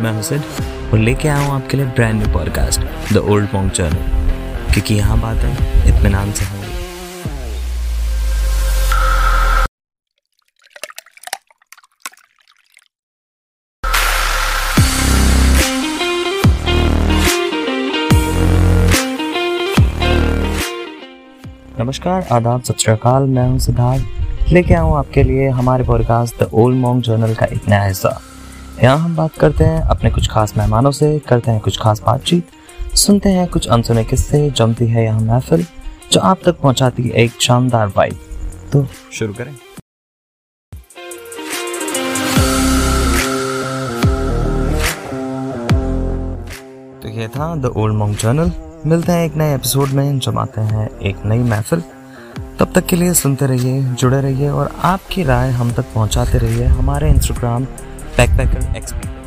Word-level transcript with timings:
मैं 0.00 0.10
हुसैन, 0.12 0.42
और 0.92 0.98
लेके 0.98 1.28
आया 1.28 1.36
हूँ 1.38 1.54
आपके 1.54 1.76
लिए 1.76 1.86
brand 1.86 2.14
new 2.14 2.32
podcast 2.32 2.80
the 3.12 3.16
Old 3.16 3.48
Monk 3.54 3.70
Journal 3.72 4.72
क्योंकि 4.72 4.94
यहाँ 4.94 5.20
बातें 5.20 5.52
इत्मीनान 5.88 6.32
से 6.32 6.44
होंगी। 6.44 6.74
नमस्कार, 21.80 22.26
आदाब, 22.32 22.62
सत 22.62 22.78
मैं 23.28 23.48
हूँ 23.48 23.58
सिद्धार्थ। 23.60 24.52
लेके 24.52 24.74
हूँ 24.74 24.96
आपके 24.98 25.22
लिए 25.22 25.48
हमारे 25.50 25.84
podcast 25.84 26.42
the 26.42 26.50
Old 26.52 26.76
Monk 26.76 27.02
Journal 27.02 27.34
का 27.34 27.46
एक 27.46 27.68
नया 27.68 27.84
हिस्सा। 27.84 28.20
यहाँ 28.82 28.98
हम 28.98 29.14
बात 29.16 29.36
करते 29.36 29.64
हैं 29.64 29.80
अपने 29.82 30.10
कुछ 30.10 30.28
खास 30.30 30.52
मेहमानों 30.56 30.90
से 30.90 31.18
करते 31.18 31.50
हैं 31.50 31.60
कुछ 31.60 31.78
खास 31.78 32.00
बातचीत 32.06 32.96
सुनते 32.96 33.28
हैं 33.28 33.46
कुछ 33.48 33.68
अनसुने 33.68 34.04
किस्से 34.04 34.50
जमती 34.50 34.86
है 34.86 35.04
यहाँ 35.04 35.20
महफिल 35.20 35.64
जो 36.12 36.20
आप 36.20 36.40
तक 36.44 36.60
पहुँचाती 36.60 37.02
है 37.02 37.22
एक 37.22 37.40
शानदार 37.40 37.92
वाइब 37.96 38.18
तो 38.72 38.84
शुरू 39.12 39.34
करें। 39.34 39.54
तो 47.02 47.08
ये 47.20 47.28
था 47.28 47.54
द 47.56 47.72
ओल्ड 47.76 47.96
मॉन्ग 47.96 48.16
जर्नल 48.16 48.52
मिलते 48.86 49.12
हैं 49.12 49.24
एक 49.26 49.36
नए 49.36 49.54
एपिसोड 49.54 49.88
में 49.88 50.18
जमाते 50.18 50.60
हैं 50.60 50.88
एक 51.00 51.24
नई 51.24 51.38
महफिल। 51.38 51.82
तब 52.58 52.72
तक 52.74 52.86
के 52.86 52.96
लिए 52.96 53.14
सुनते 53.14 53.46
रहिए 53.46 53.82
जुड़े 53.94 54.20
रहिए 54.20 54.48
और 54.50 54.70
आपकी 54.84 55.22
राय 55.24 55.50
हम 55.50 55.72
तक 55.72 55.92
पहुंचाते 55.94 56.38
रहिए 56.38 56.64
हमारे 56.66 57.10
इंस्टाग्राम 57.10 57.66
backpacker 58.16 58.74
experience. 58.74 59.25